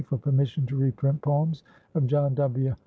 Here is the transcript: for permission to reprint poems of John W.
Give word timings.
for 0.03 0.17
permission 0.17 0.65
to 0.67 0.75
reprint 0.75 1.21
poems 1.21 1.63
of 1.95 2.07
John 2.07 2.33
W. 2.35 2.75